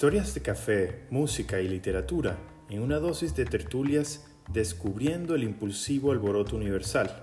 [0.00, 2.38] Historias de café, música y literatura
[2.70, 7.22] en una dosis de tertulias descubriendo el impulsivo alboroto universal.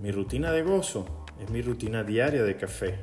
[0.00, 3.00] Mi rutina de gozo es mi rutina diaria de café.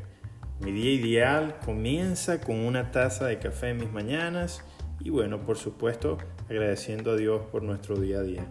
[0.62, 4.64] Mi día ideal comienza con una taza de café en mis mañanas
[5.00, 6.18] y bueno, por supuesto,
[6.50, 8.48] agradeciendo a Dios por nuestro día a día.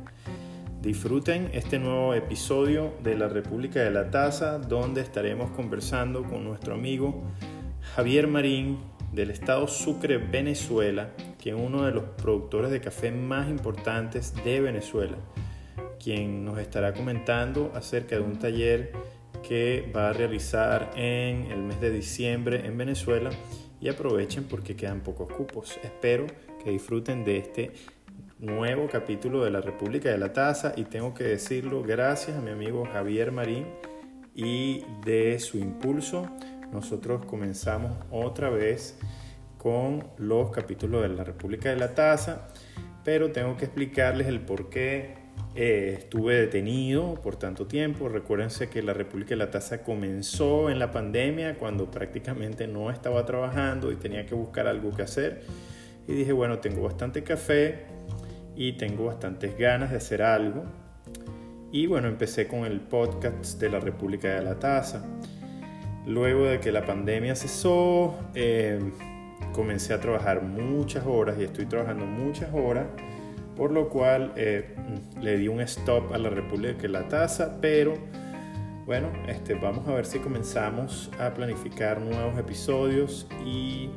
[0.80, 6.74] Disfruten este nuevo episodio de la República de la Taza, donde estaremos conversando con nuestro
[6.74, 7.20] amigo
[7.96, 8.78] Javier Marín
[9.12, 14.60] del estado Sucre, Venezuela, que es uno de los productores de café más importantes de
[14.60, 15.16] Venezuela,
[16.02, 18.92] quien nos estará comentando acerca de un taller
[19.46, 23.30] que va a realizar en el mes de diciembre en Venezuela
[23.80, 25.78] y aprovechen porque quedan pocos cupos.
[25.82, 26.26] Espero
[26.62, 27.72] que disfruten de este
[28.38, 32.50] nuevo capítulo de la República de la Taza y tengo que decirlo gracias a mi
[32.50, 33.66] amigo Javier Marín
[34.34, 36.26] y de su impulso
[36.72, 38.98] nosotros comenzamos otra vez
[39.58, 42.48] con los capítulos de la República de la Taza,
[43.04, 45.20] pero tengo que explicarles el por qué
[45.54, 48.08] eh, estuve detenido por tanto tiempo.
[48.08, 53.26] Recuérdense que la República de la Taza comenzó en la pandemia cuando prácticamente no estaba
[53.26, 55.42] trabajando y tenía que buscar algo que hacer.
[56.06, 57.84] Y dije, bueno, tengo bastante café
[58.54, 60.64] y tengo bastantes ganas de hacer algo.
[61.72, 65.04] Y bueno, empecé con el podcast de la República de la Taza.
[66.06, 68.80] Luego de que la pandemia cesó, eh,
[69.52, 72.86] comencé a trabajar muchas horas y estoy trabajando muchas horas,
[73.56, 74.74] por lo cual eh,
[75.20, 77.94] le di un stop a la República de la Taza, pero
[78.86, 83.90] bueno, este, vamos a ver si comenzamos a planificar nuevos episodios y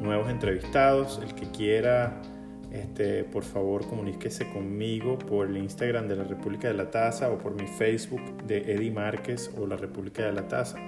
[0.00, 1.20] nuevos entrevistados.
[1.22, 2.22] El que quiera,
[2.70, 7.38] este, por favor, comuníquese conmigo por el Instagram de la República de la Taza o
[7.38, 10.78] por mi Facebook de Eddie Márquez o la República de la Taza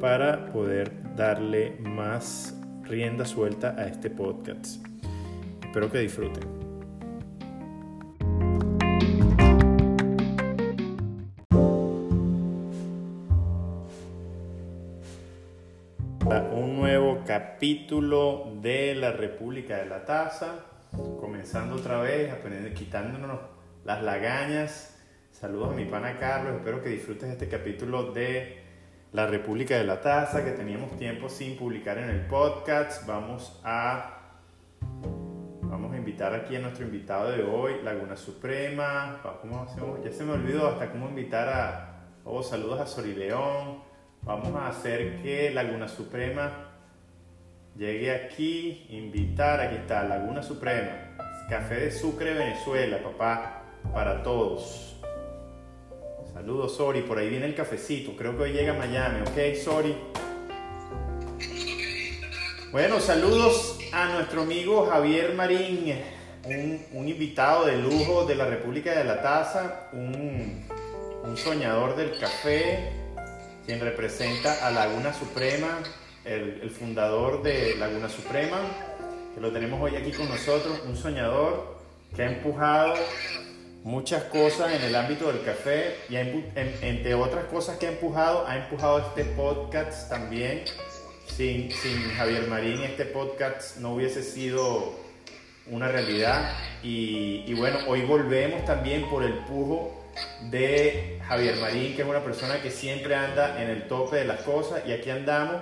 [0.00, 4.84] para poder darle más rienda suelta a este podcast.
[5.64, 6.42] Espero que disfruten.
[16.52, 20.64] Un nuevo capítulo de la República de la Taza,
[21.20, 22.34] comenzando otra vez,
[22.74, 23.40] quitándonos
[23.84, 24.98] las lagañas.
[25.30, 28.63] Saludos a mi pana Carlos, espero que disfrutes este capítulo de
[29.14, 33.06] la República de la Taza, que teníamos tiempo sin publicar en el podcast.
[33.06, 34.18] Vamos a,
[35.62, 39.20] vamos a invitar aquí a nuestro invitado de hoy, Laguna Suprema.
[39.40, 40.02] ¿Cómo hacemos?
[40.04, 42.06] Ya se me olvidó hasta cómo invitar a...
[42.24, 43.84] Oh, saludos a Sorileón.
[44.22, 46.72] Vamos a hacer que Laguna Suprema
[47.76, 51.16] llegue aquí, invitar, aquí está, Laguna Suprema.
[51.48, 54.93] Café de Sucre, Venezuela, papá, para todos.
[56.34, 57.02] Saludos, Sori.
[57.02, 58.16] Por ahí viene el cafecito.
[58.16, 59.94] Creo que hoy llega a Miami, ¿ok, Sori?
[62.72, 65.94] Bueno, saludos a nuestro amigo Javier Marín,
[66.44, 70.64] un, invitado de lujo de la República de la Taza, un,
[71.36, 72.90] soñador del café,
[73.64, 75.78] quien representa a Laguna Suprema,
[76.24, 78.58] el, el fundador de Laguna Suprema,
[79.36, 81.78] que lo tenemos hoy aquí con nosotros, un soñador
[82.14, 82.94] que ha empujado
[83.84, 88.56] muchas cosas en el ámbito del café y entre otras cosas que ha empujado, ha
[88.56, 90.64] empujado este podcast también.
[91.26, 94.94] Sin, sin Javier Marín este podcast no hubiese sido
[95.66, 100.04] una realidad y, y, bueno, hoy volvemos también por el pujo
[100.50, 104.42] de Javier Marín, que es una persona que siempre anda en el tope de las
[104.42, 105.56] cosas y aquí andamos,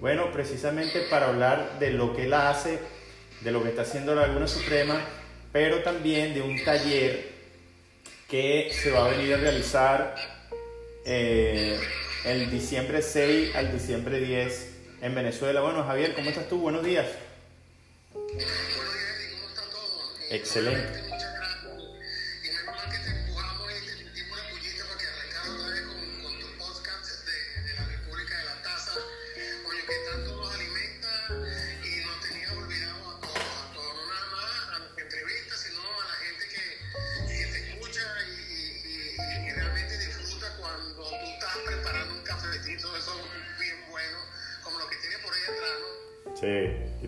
[0.00, 2.78] bueno, precisamente para hablar de lo que él hace,
[3.40, 5.00] de lo que está haciendo la Laguna Suprema,
[5.52, 7.33] pero también de un taller
[8.28, 10.14] que se va a venir a realizar
[11.04, 11.78] eh,
[12.24, 14.70] el diciembre 6 al diciembre 10
[15.02, 15.60] en Venezuela.
[15.60, 16.58] Bueno, Javier, ¿cómo estás tú?
[16.58, 17.06] Buenos días.
[18.12, 18.50] Buenos días,
[19.40, 20.00] ¿cómo está todo?
[20.30, 21.03] Excelente.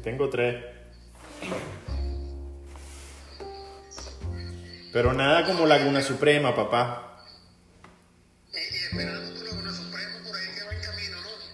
[0.07, 0.65] Tengo tres.
[4.93, 7.25] Pero nada como Laguna Suprema, papá.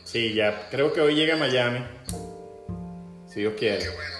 [0.04, 0.68] Sí, ya.
[0.70, 1.82] Creo que hoy llega a Miami.
[3.26, 3.78] Si Dios quiere.
[3.78, 3.88] Qué.
[3.88, 4.11] Bueno,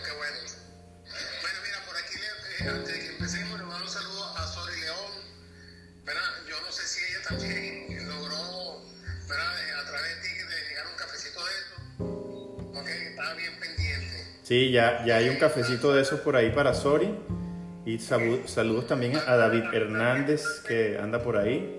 [14.53, 17.09] Sí, ya, ya hay un cafecito de esos por ahí para Sori.
[17.87, 21.75] Y salu- saludos también a David Hernández que anda por ahí.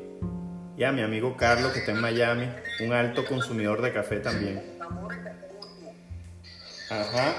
[0.75, 2.50] Y a mi amigo Carlos que está en Miami,
[2.84, 4.64] un alto consumidor de café también.
[6.90, 7.36] Ajá.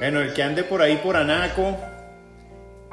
[0.00, 1.78] Bueno, el que ande por ahí por Anaco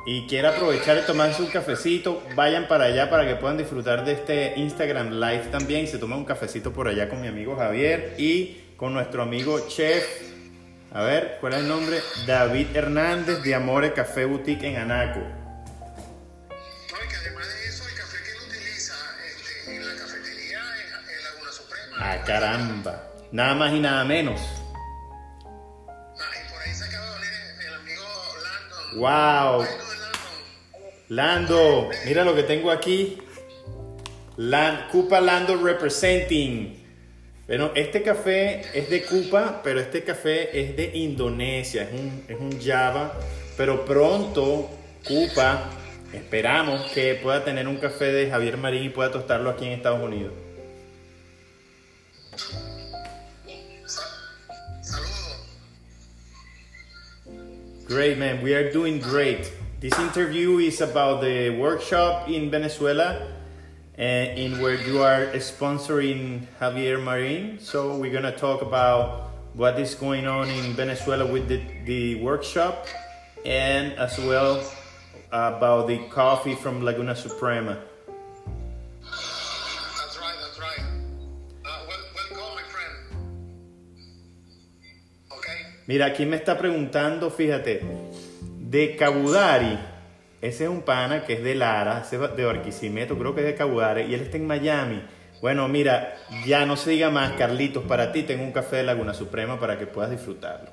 [0.05, 4.11] y quiera aprovechar y tomarse un cafecito, vayan para allá para que puedan disfrutar de
[4.11, 5.85] este Instagram Live también.
[5.85, 9.69] Y se toma un cafecito por allá con mi amigo Javier y con nuestro amigo
[9.69, 10.05] Chef.
[10.91, 12.01] A ver, ¿cuál es el nombre?
[12.25, 15.21] David Hernández de Amore Café Boutique en Anaco.
[15.21, 18.95] No, y que además de eso, el café que él utiliza
[19.67, 21.97] en la cafetería es, es Laguna Suprema.
[22.01, 23.03] Ah, caramba.
[23.31, 24.56] Nada más y nada menos.
[28.97, 29.65] ¡Wow!
[31.09, 33.17] Lando, mira lo que tengo aquí.
[34.91, 36.83] Cupa Lando representing.
[37.47, 42.37] Bueno, este café es de Cupa, pero este café es de Indonesia, es un, es
[42.39, 43.13] un Java.
[43.55, 44.69] Pero pronto
[45.07, 45.69] Cupa,
[46.11, 50.01] esperamos que pueda tener un café de Javier Marín y pueda tostarlo aquí en Estados
[50.01, 50.33] Unidos.
[57.87, 58.43] Great, man.
[58.43, 59.49] We are doing great.
[59.79, 63.31] This interview is about the workshop in Venezuela,
[63.97, 67.59] uh, in where you are sponsoring Javier Marin.
[67.61, 72.87] So we're gonna talk about what is going on in Venezuela with the, the workshop,
[73.45, 74.61] and as well
[75.31, 77.79] about the coffee from Laguna Suprema.
[85.87, 87.81] Mira, aquí me está preguntando, fíjate,
[88.59, 89.79] de Cabudari.
[90.41, 93.47] Ese es un pana que es de Lara, ese es de Barquisimeto, creo que es
[93.47, 95.01] de Cabudari, y él está en Miami.
[95.41, 99.13] Bueno, mira, ya no se diga más, Carlitos, para ti tengo un café de Laguna
[99.13, 100.69] Suprema para que puedas disfrutarlo.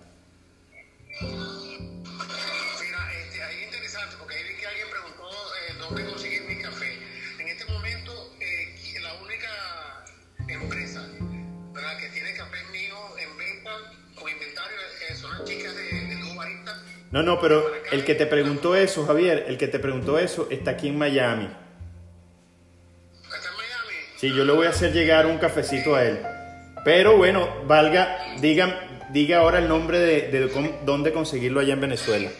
[17.14, 20.72] No, no, pero el que te preguntó eso, Javier, el que te preguntó eso está
[20.72, 21.44] aquí en Miami.
[21.44, 23.94] Está en Miami.
[24.16, 26.19] Sí, yo le voy a hacer llegar un cafecito a él.
[26.84, 28.81] Pero bueno, valga, diga,
[29.11, 32.31] diga ahora el nombre de, de cómo- dónde conseguirlo allá en Venezuela.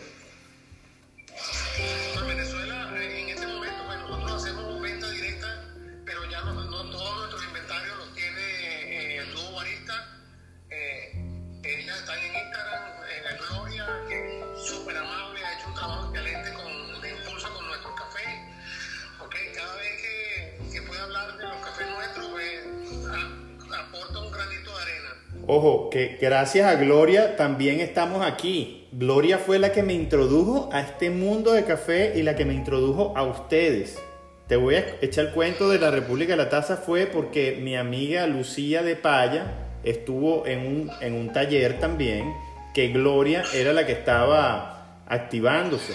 [25.95, 28.89] Que gracias a Gloria también estamos aquí.
[28.91, 32.53] Gloria fue la que me introdujo a este mundo de café y la que me
[32.53, 34.03] introdujo a ustedes.
[34.49, 37.77] Te voy a echar el cuento de la República de la Taza fue porque mi
[37.77, 42.35] amiga Lucía de Paya estuvo en un, en un taller también
[42.75, 45.95] que Gloria era la que estaba activándose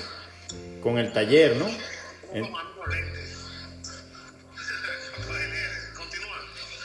[0.82, 1.65] con el taller, ¿no?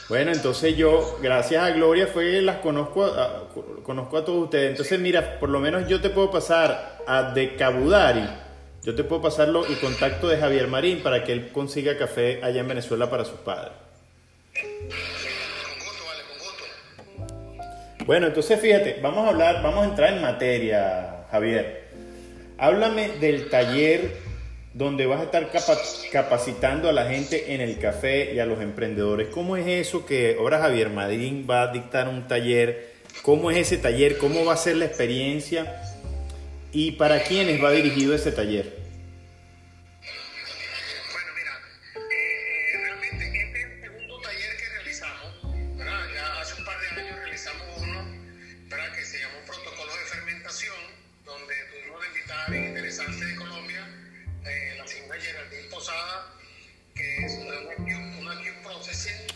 [0.09, 3.49] Bueno, entonces yo, gracias a Gloria, fue las conozco a,
[3.83, 4.71] conozco a todos ustedes.
[4.73, 8.29] Entonces, mira, por lo menos yo te puedo pasar a de Cabudari,
[8.83, 12.61] yo te puedo pasarlo el contacto de Javier Marín para que él consiga café allá
[12.61, 13.73] en Venezuela para sus padres.
[18.05, 21.85] Bueno, entonces fíjate, vamos a hablar, vamos a entrar en materia, Javier.
[22.59, 24.24] Háblame del taller
[24.75, 25.79] donde vas a estar capa-
[26.13, 29.29] capacitando a la gente en el café y a los emprendedores.
[29.29, 32.93] ¿Cómo es eso que ahora Javier Madrín va a dictar un taller?
[33.23, 34.19] ¿Cómo es ese taller?
[34.19, 35.81] ¿Cómo va a ser la experiencia?
[36.73, 38.83] ¿Y para quiénes va dirigido ese taller?
[41.13, 41.53] Bueno, mira,
[41.95, 45.35] eh, eh, realmente este segundo taller que realizamos,
[46.41, 48.25] hace un par de años realizamos uno.
[48.95, 50.77] Que se llamó Protocolo de Fermentación,
[51.25, 53.87] donde tuvimos la invitada interesante de Colombia,
[54.45, 56.35] la señora Geraldine Posada,
[56.95, 57.85] que es una Q,
[58.21, 59.27] una Q Processing,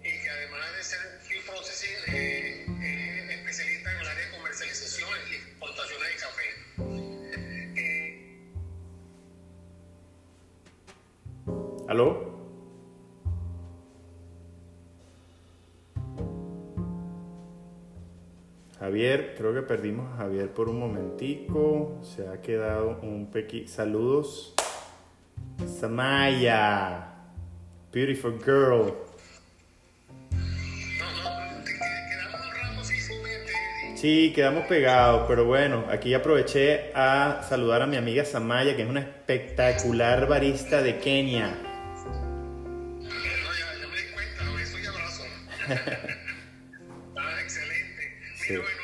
[0.00, 4.30] y que además de ser Q Processing, eh, eh, es especialista en el área de
[4.36, 6.48] comercialización y exportaciones de café.
[7.76, 8.46] Eh,
[11.88, 12.31] ¿Aló?
[18.82, 22.00] Javier, creo que perdimos a Javier por un momentico.
[22.02, 23.68] Se ha quedado un pequeño...
[23.68, 24.54] Saludos.
[25.78, 27.14] Samaya.
[27.92, 28.92] Beautiful girl.
[33.94, 38.88] Sí, quedamos pegados, pero bueno, aquí aproveché a saludar a mi amiga Samaya, que es
[38.88, 41.54] una espectacular barista de Kenia.
[41.54, 43.20] No, ya,
[43.80, 45.22] ya me di cuenta, beso y abrazo.
[48.42, 48.62] ah, excelente.
[48.62, 48.81] Mira, Sí.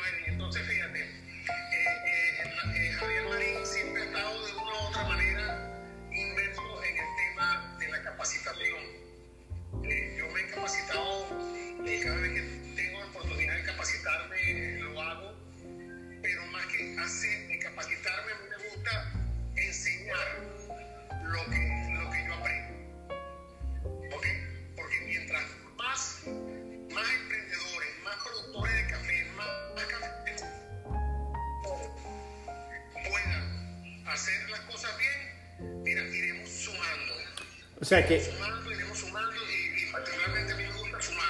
[37.89, 41.25] Sea que, iremos y, y particularmente a mí me gusta sumar.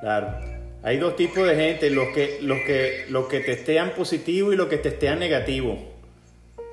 [0.00, 0.40] claro,
[0.82, 4.66] hay dos tipos de gente, los que, los que, los que testean positivo y los
[4.66, 5.94] que testean negativo.
[6.56, 6.70] Claro,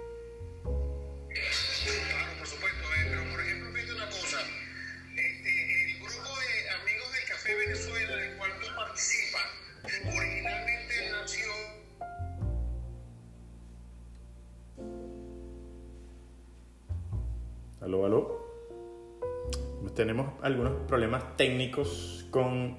[2.39, 4.41] por supuesto, pero por ejemplo, fíjate una cosa,
[5.15, 9.43] el grupo de amigos del Café Venezuela del cual tú participas,
[10.07, 11.51] originalmente nació
[17.79, 18.40] Aló, aló.
[19.95, 22.77] Tenemos algunos problemas técnicos con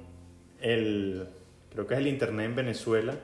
[0.61, 1.29] el,
[1.71, 3.15] creo que es el internet en Venezuela.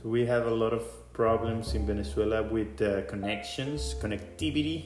[0.00, 0.82] So we have a lot of
[1.12, 4.84] problems in Venezuela with uh, connections, connectivity.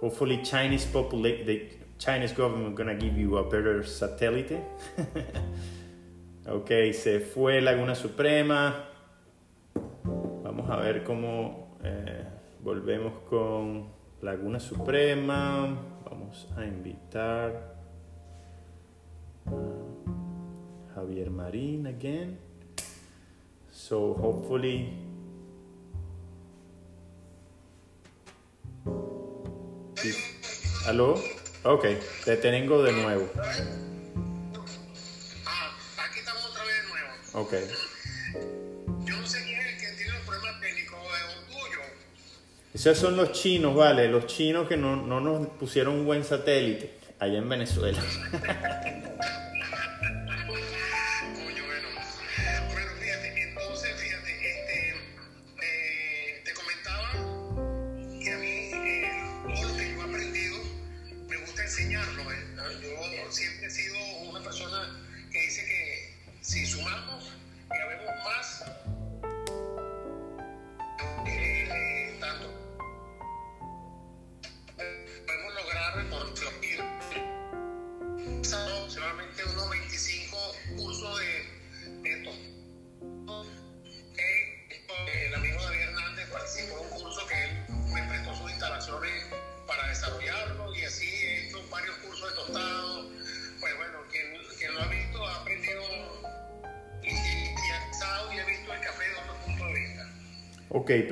[0.00, 4.62] Hopefully, Chinese populate the Chinese government gonna give you a better satellite.
[6.48, 8.88] ok, se fue Laguna Suprema.
[10.42, 12.24] Vamos a ver cómo eh,
[12.60, 15.66] volvemos con Laguna Suprema.
[16.08, 17.74] Vamos a invitar
[19.46, 22.38] a Javier Marín again.
[23.72, 24.92] So hopefully.
[30.86, 31.14] ¿Aló?
[31.64, 31.84] Ok,
[32.24, 33.28] te tengo de nuevo.
[35.46, 35.74] Ah,
[36.08, 37.10] aquí estamos otra vez de nuevo.
[37.34, 37.54] Ok.
[42.90, 44.08] Esos son los chinos, ¿vale?
[44.08, 47.98] Los chinos que no, no nos pusieron un buen satélite allá en Venezuela.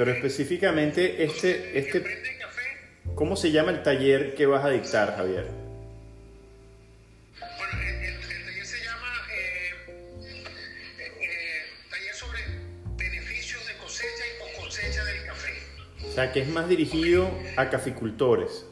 [0.01, 2.03] pero específicamente este, este,
[3.15, 5.45] ¿cómo se llama el taller que vas a dictar, Javier?
[7.39, 9.75] Bueno, el, el- el taller se llama eh,
[10.25, 12.41] eh, eh, Taller sobre
[12.97, 15.51] beneficios de cosecha y post cosecha del café.
[16.09, 18.65] O sea, que es más dirigido a caficultores.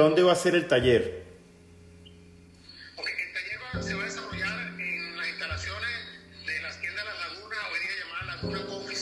[0.00, 1.24] Dónde va a ser el taller?
[2.96, 5.90] Ok, el taller va- se va a desarrollar en las instalaciones
[6.46, 8.96] de la tienda Las Lagunas, hoy día llamada Laguna Coffee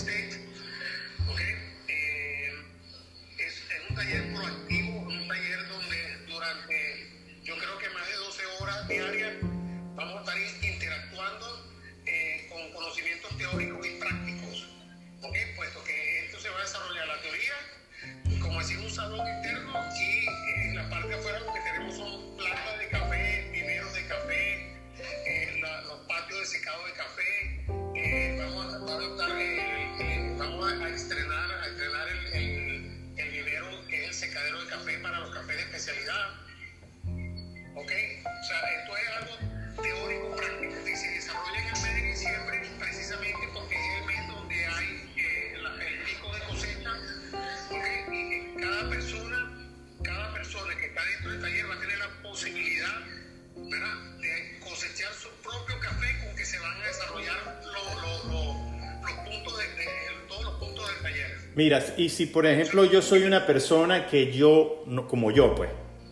[61.58, 65.70] Mira, y si por ejemplo yo soy una persona que yo, no- como yo pues,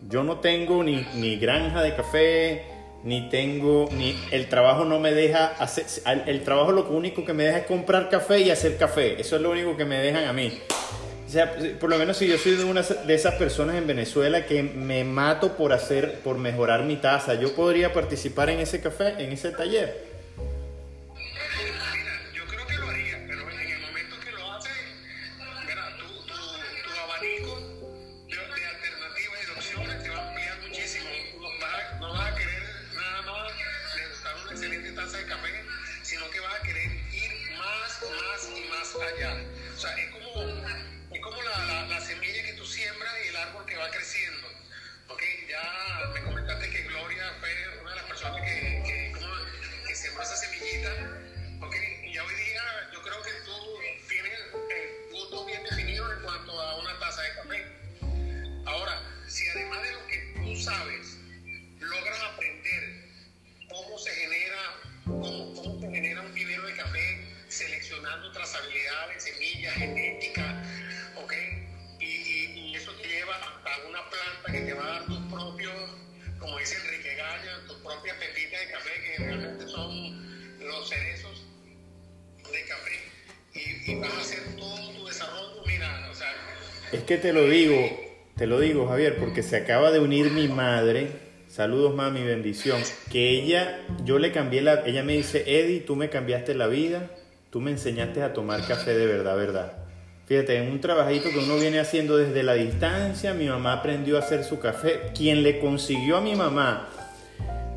[0.08, 2.62] yo no tengo ni, ni granja de café,
[3.04, 7.32] ni tengo, ni el trabajo no me deja hacer, el, el trabajo lo único que
[7.32, 10.24] me deja es comprar café y hacer café, eso es lo único que me dejan
[10.24, 10.52] a mí.
[11.24, 14.64] O sea, por lo menos si yo soy una de esas personas en Venezuela que
[14.64, 19.30] me mato por hacer, por mejorar mi taza, yo podría participar en ese café, en
[19.30, 20.15] ese taller.
[87.06, 87.76] Que te lo digo,
[88.36, 91.06] te lo digo Javier, porque se acaba de unir mi madre.
[91.46, 92.82] Saludos mami, bendición.
[93.12, 97.08] Que ella, yo le cambié la, ella me dice, Eddie, tú me cambiaste la vida,
[97.50, 99.72] tú me enseñaste a tomar café de verdad, verdad.
[100.26, 104.20] Fíjate, en un trabajito que uno viene haciendo desde la distancia, mi mamá aprendió a
[104.20, 105.02] hacer su café.
[105.16, 106.88] Quien le consiguió a mi mamá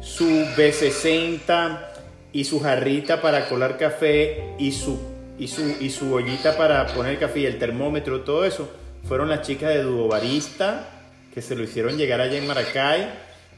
[0.02, 1.86] su B60
[2.34, 5.00] y su jarrita para colar café y su,
[5.38, 9.42] y su, y su ollita para poner café y el termómetro, todo eso, fueron las
[9.42, 11.00] chicas de Duo Barista
[11.34, 13.10] que se lo hicieron llegar allá en Maracay.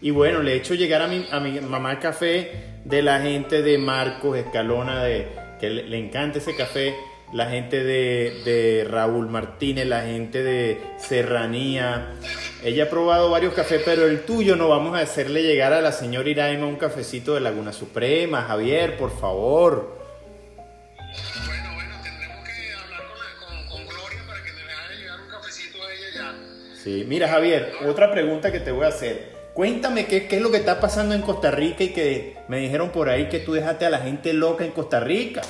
[0.01, 3.61] Y bueno, le he hecho llegar a mi, a mi mamá café de la gente
[3.61, 5.27] de Marcos Escalona, de,
[5.59, 6.95] que le, le encanta ese café,
[7.33, 12.13] la gente de, de Raúl Martínez, la gente de Serranía.
[12.63, 15.91] Ella ha probado varios cafés, pero el tuyo no vamos a hacerle llegar a la
[15.91, 18.41] señora Iraima un cafecito de Laguna Suprema.
[18.41, 20.00] Javier, por favor.
[26.83, 29.29] Sí, mira Javier, otra pregunta que te voy a hacer.
[29.53, 32.89] Cuéntame qué, qué es lo que está pasando en Costa Rica y que me dijeron
[32.89, 35.41] por ahí que tú dejaste a la gente loca en Costa Rica.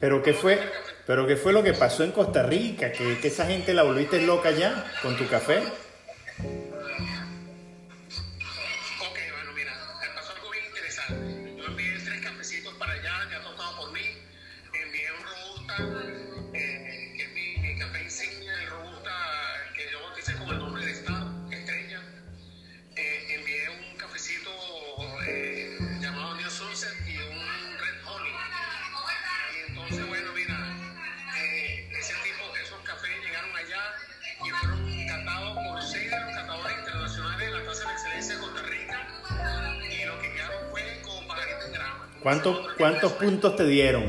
[0.00, 0.58] Pero qué fue,
[1.06, 4.20] pero qué fue lo que pasó en Costa Rica, que, que esa gente la volviste
[4.20, 5.62] loca ya con tu café.
[42.76, 44.04] ¿Cuántos puntos te dieron?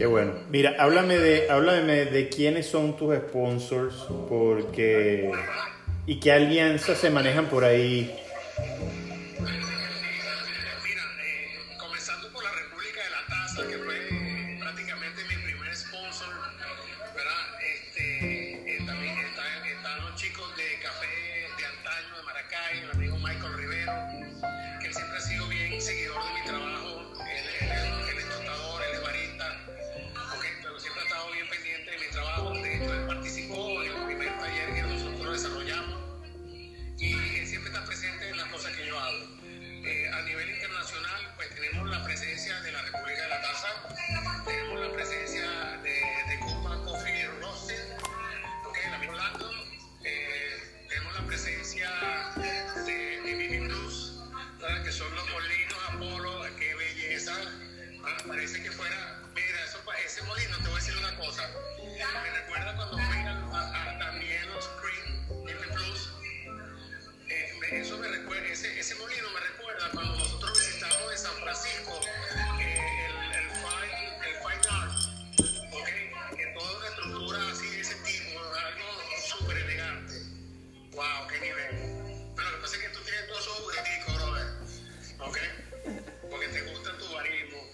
[0.00, 0.32] Qué bueno.
[0.48, 5.30] Mira, háblame de, háblame de quiénes son tus sponsors, porque
[6.06, 8.10] y qué alianzas se manejan por ahí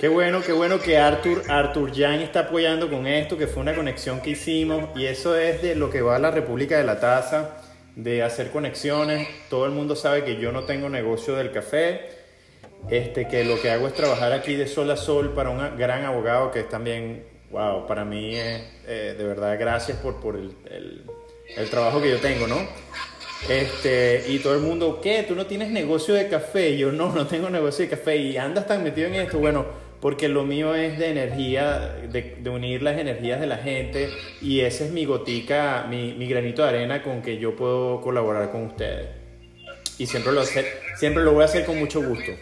[0.07, 3.75] Qué bueno, qué bueno que Arthur, Arthur Jan está apoyando con esto, que fue una
[3.75, 7.01] conexión que hicimos y eso es de lo que va a la República de la
[7.01, 7.57] Taza,
[7.97, 9.27] de hacer conexiones.
[9.51, 12.03] Todo el mundo sabe que yo no tengo negocio del café,
[12.89, 16.05] este, que lo que hago es trabajar aquí de sol a sol para un gran
[16.05, 20.53] abogado que es también, wow, para mí es eh, de verdad gracias por, por el,
[20.71, 21.03] el,
[21.57, 22.59] el trabajo que yo tengo, ¿no?
[23.49, 25.25] Este, y todo el mundo, ¿qué?
[25.25, 26.71] ¿Tú no tienes negocio de café?
[26.71, 29.39] Y yo no, no tengo negocio de café y andas tan metido en esto.
[29.39, 34.61] Bueno, porque lo mío es de energía, de, unir las energías de la gente y
[34.61, 38.65] ese es mi gotica, mi, mi granito de arena con que yo puedo colaborar con
[38.67, 39.09] ustedes.
[39.99, 42.33] Y siempre lo, hacer, siempre lo voy a hacer con mucho gusto.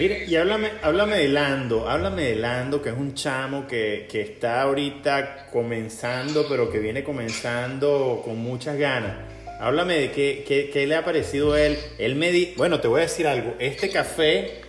[0.00, 4.22] Mire, y háblame, háblame de Lando, háblame de Lando, que es un chamo que, que
[4.22, 9.12] está ahorita comenzando, pero que viene comenzando con muchas ganas.
[9.60, 11.78] Háblame de qué, qué, qué le ha parecido a él.
[11.98, 13.54] Él me di, bueno, te voy a decir algo.
[13.58, 14.62] Este café,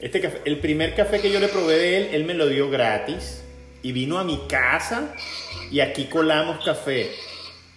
[0.00, 2.68] este café, el primer café que yo le probé de él, él me lo dio
[2.68, 3.42] gratis
[3.80, 5.14] y vino a mi casa
[5.70, 7.08] y aquí colamos café.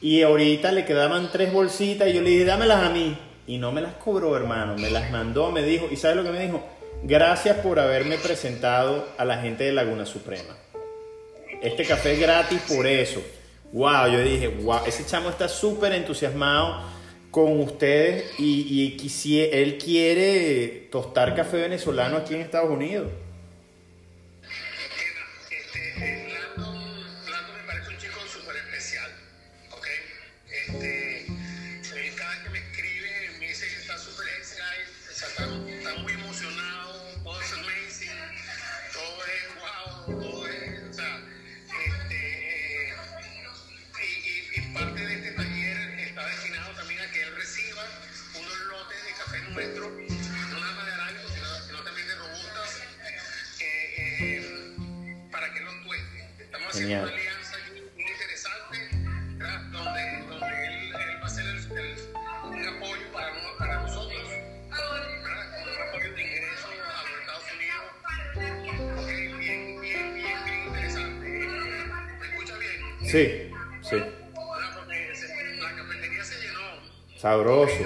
[0.02, 3.18] Y ahorita le quedaban tres bolsitas y yo le dije, dámelas a mí.
[3.48, 4.76] Y no me las cobró, hermano.
[4.76, 5.88] Me las mandó, me dijo.
[5.90, 6.62] ¿Y sabes lo que me dijo?
[7.04, 10.56] Gracias por haberme presentado a la gente de Laguna Suprema.
[11.62, 13.22] Este café es gratis por eso.
[13.72, 16.84] Wow, yo dije, wow, ese chamo está súper entusiasmado
[17.32, 18.98] con ustedes y,
[19.52, 23.08] él quiere tostar café venezolano aquí en Estados Unidos.
[56.74, 57.04] Genial.
[57.04, 58.78] una alianza muy interesante,
[59.72, 62.00] donde, donde él, él va a ser el, el-
[62.44, 64.28] un apoyo para, para nosotros,
[64.68, 66.70] un apoyo de ingreso a
[67.04, 67.84] los Estados Unidos.
[69.06, 71.28] Bien, bien, bien, bien interesante.
[71.28, 72.80] ¿Me escucha bien?
[73.02, 73.98] Sí, sí,
[75.14, 77.18] se- la cafetería se llenó.
[77.18, 77.84] sabroso.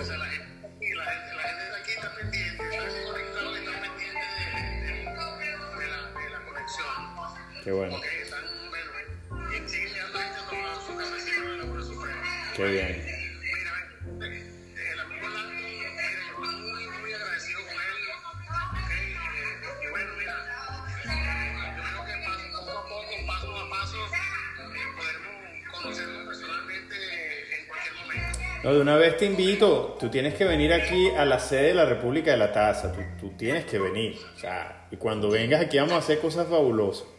[30.00, 33.02] Tú tienes que venir aquí a la sede de la República de la Taza, tú,
[33.20, 34.18] tú tienes que venir.
[34.36, 37.15] O sea, y cuando vengas aquí vamos a hacer cosas fabulosas.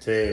[0.00, 0.32] Sí.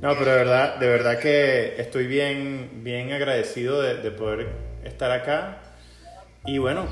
[0.00, 4.48] No, pero de verdad, de verdad que estoy bien, bien agradecido de, de poder
[4.82, 5.58] estar acá.
[6.44, 6.88] Y bueno,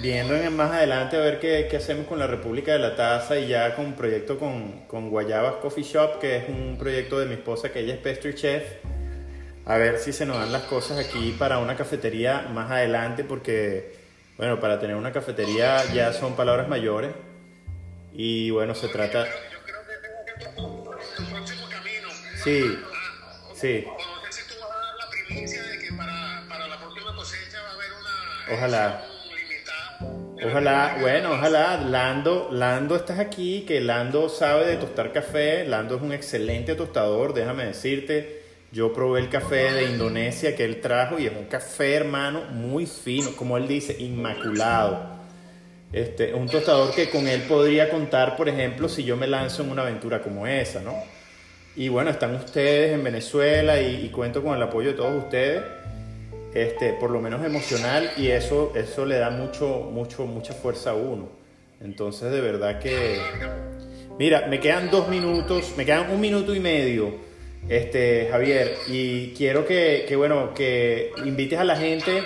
[0.00, 3.38] viendo en más adelante a ver qué, qué hacemos con la República de la Taza
[3.38, 7.26] y ya con un proyecto con, con Guayabas Coffee Shop, que es un proyecto de
[7.26, 8.62] mi esposa, que ella es pastry chef.
[9.66, 13.94] A ver si se nos dan las cosas aquí para una cafetería más adelante, porque,
[14.38, 17.10] bueno, para tener una cafetería ya son palabras mayores.
[18.14, 19.26] Y bueno, se trata...
[22.44, 22.78] Sí,
[23.54, 23.84] sí.
[28.52, 29.02] Ojalá.
[30.44, 36.02] Ojalá, bueno, ojalá, Lando, Lando estás aquí, que Lando sabe de tostar café, Lando es
[36.02, 41.26] un excelente tostador, déjame decirte, yo probé el café de Indonesia que él trajo y
[41.26, 45.14] es un café, hermano, muy fino, como él dice, inmaculado.
[45.94, 49.70] Este, un tostador que con él podría contar, por ejemplo, si yo me lanzo en
[49.70, 51.13] una aventura como esa, ¿no?
[51.76, 55.62] Y bueno, están ustedes en Venezuela y, y cuento con el apoyo de todos ustedes,
[56.54, 60.94] este, por lo menos emocional, y eso, eso le da mucho, mucho, mucha fuerza a
[60.94, 61.28] uno.
[61.80, 63.18] Entonces, de verdad que...
[64.18, 67.12] Mira, me quedan dos minutos, me quedan un minuto y medio,
[67.68, 72.22] este, Javier, y quiero que, que, bueno, que invites a la gente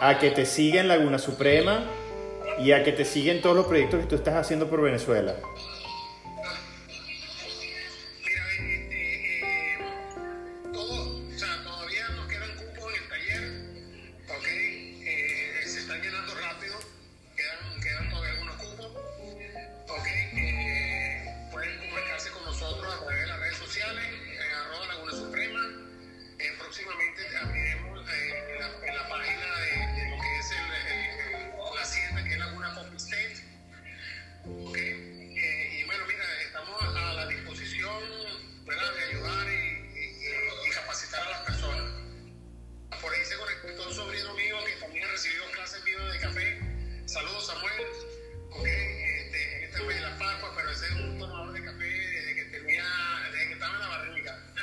[0.00, 1.84] a que te siga en Laguna Suprema
[2.60, 5.34] y a que te sigan todos los proyectos que tú estás haciendo por Venezuela.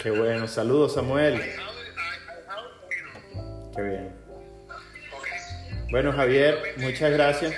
[0.01, 1.41] Qué bueno, saludos Samuel.
[3.75, 4.15] Qué bien.
[5.91, 7.53] Bueno Javier, muchas gracias.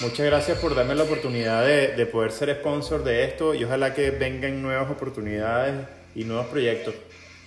[0.00, 3.94] Muchas gracias por darme la oportunidad de, de poder ser sponsor de esto y ojalá
[3.94, 6.94] que vengan nuevas oportunidades y nuevos proyectos.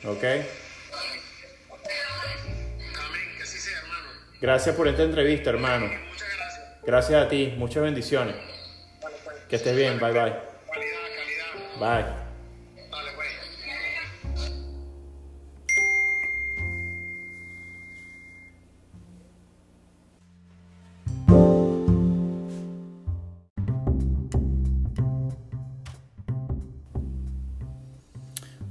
[0.06, 0.23] ¿Ok?
[4.41, 5.89] Gracias por esta entrevista, hermano.
[6.84, 7.25] Gracias.
[7.25, 7.54] A ti.
[7.58, 8.36] Muchas bendiciones.
[9.49, 9.99] Que estés bien.
[9.99, 10.34] Bye bye.
[11.80, 12.25] Bye.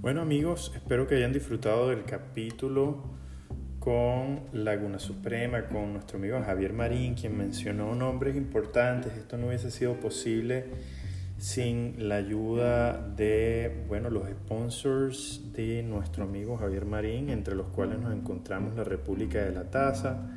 [0.04, 3.04] Bueno amigos, espero que hayan disfrutado del capítulo
[3.80, 9.14] con Laguna Suprema, con nuestro amigo Javier Marín, quien mencionó nombres importantes.
[9.16, 10.66] Esto no hubiese sido posible
[11.38, 17.98] sin la ayuda de, bueno, los sponsors de nuestro amigo Javier Marín, entre los cuales
[17.98, 20.33] nos encontramos la República de la Taza,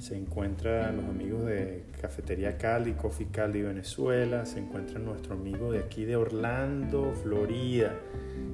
[0.00, 5.80] se encuentran los amigos de Cafetería Cali, Coffee Cali Venezuela, se encuentra nuestro amigo de
[5.80, 7.94] aquí de Orlando, Florida,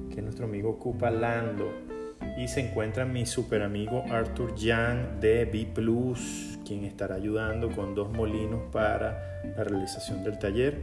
[0.09, 1.71] que es nuestro amigo Cupa Lando,
[2.37, 7.95] y se encuentra mi super amigo Arthur Yang de B Plus, quien estará ayudando con
[7.95, 10.81] dos molinos para la realización del taller,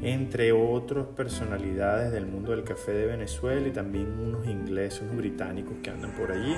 [0.00, 5.74] entre otras personalidades del mundo del café de Venezuela y también unos ingleses, unos británicos
[5.82, 6.54] que andan por allí.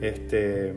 [0.00, 0.74] Este,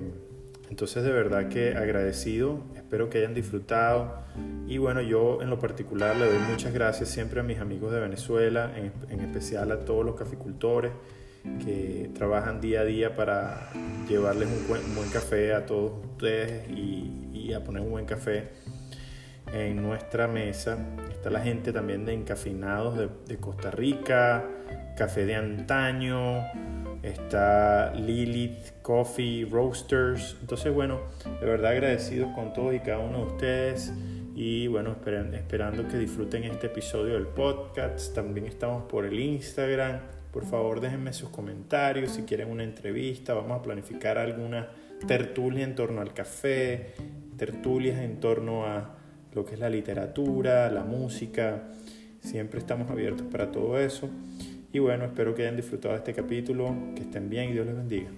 [0.69, 4.23] entonces de verdad que agradecido, espero que hayan disfrutado
[4.67, 7.99] y bueno, yo en lo particular le doy muchas gracias siempre a mis amigos de
[7.99, 10.91] Venezuela, en, en especial a todos los caficultores
[11.63, 13.69] que trabajan día a día para
[14.07, 18.49] llevarles un buen, café a todos ustedes y, y, a poner un buen café
[19.53, 20.77] en nuestra mesa.
[21.09, 24.45] Está la gente también de Encafinados de Costa Rica,
[24.97, 26.43] Café de Antaño,
[27.03, 30.37] está Lilith Coffee Roasters.
[30.41, 30.99] Entonces, bueno,
[31.39, 33.93] de verdad agradecidos con todos y cada uno de ustedes.
[34.35, 38.13] Y bueno, esperan, esperando que disfruten este episodio del podcast.
[38.13, 39.99] También estamos por el Instagram.
[40.31, 43.33] Por favor, déjenme sus comentarios si quieren una entrevista.
[43.33, 44.67] Vamos a planificar alguna
[45.07, 46.93] tertulia en torno al café,
[47.37, 48.95] tertulias en torno a
[49.33, 51.63] lo que es la literatura, la música.
[52.19, 54.09] Siempre estamos abiertos para todo eso.
[54.73, 57.75] Y bueno, espero que hayan disfrutado de este capítulo, que estén bien y Dios les
[57.75, 58.09] bendiga.